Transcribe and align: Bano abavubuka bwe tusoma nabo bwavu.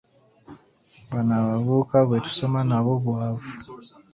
Bano 1.11 1.33
abavubuka 1.41 1.97
bwe 2.07 2.17
tusoma 2.25 2.59
nabo 2.69 2.91
bwavu. 3.05 3.47